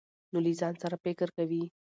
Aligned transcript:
نو 0.31 0.37
له 0.45 0.51
ځان 0.59 0.73
سره 0.83 0.95
فکر 1.05 1.27
کوي، 1.37 1.63